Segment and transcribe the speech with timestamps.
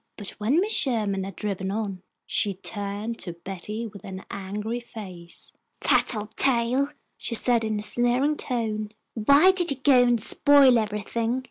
[0.17, 0.71] But when Mrs.
[0.71, 5.53] Sherman had driven on, she turned to Betty with an angry face.
[5.79, 6.89] "Tattletale,"
[7.19, 8.93] she said, in a sneering tone.
[9.13, 11.39] "Why did you go and spoil everything?